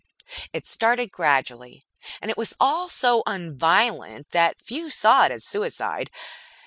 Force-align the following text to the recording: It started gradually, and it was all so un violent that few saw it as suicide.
It 0.51 0.65
started 0.65 1.11
gradually, 1.11 1.83
and 2.23 2.31
it 2.31 2.37
was 2.37 2.55
all 2.59 2.89
so 2.89 3.21
un 3.27 3.55
violent 3.55 4.31
that 4.31 4.59
few 4.59 4.89
saw 4.89 5.25
it 5.25 5.31
as 5.31 5.45
suicide. 5.45 6.09